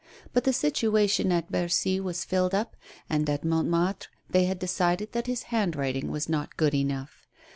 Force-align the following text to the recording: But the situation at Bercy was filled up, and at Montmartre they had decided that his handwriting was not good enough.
But 0.33 0.45
the 0.45 0.51
situation 0.51 1.31
at 1.31 1.51
Bercy 1.51 1.99
was 1.99 2.25
filled 2.25 2.55
up, 2.55 2.75
and 3.07 3.29
at 3.29 3.45
Montmartre 3.45 4.07
they 4.31 4.45
had 4.45 4.57
decided 4.57 5.11
that 5.11 5.27
his 5.27 5.43
handwriting 5.53 6.09
was 6.09 6.27
not 6.27 6.57
good 6.57 6.73
enough. 6.73 7.27